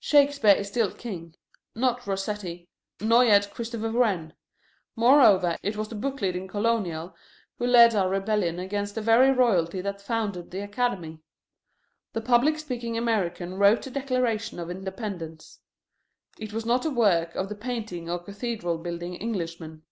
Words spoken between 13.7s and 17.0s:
the Declaration of Independence. It was not the